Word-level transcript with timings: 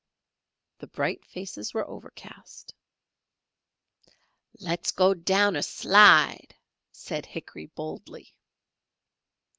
The 0.79 0.87
bright 0.87 1.23
faces 1.27 1.75
were 1.75 1.87
overcast. 1.87 2.73
"Less 4.57 4.89
go 4.93 5.13
down 5.13 5.55
er 5.55 5.61
slide!" 5.61 6.55
said 6.91 7.27
Hickory, 7.27 7.67
boldly. 7.67 8.33